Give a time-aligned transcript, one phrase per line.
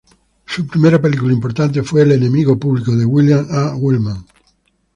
[0.47, 3.75] Su primera película importante fue "El enemigo público", de William A.
[3.75, 4.25] Wellman.